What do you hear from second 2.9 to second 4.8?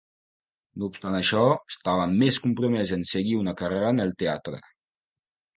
en seguir una carrera en el teatre.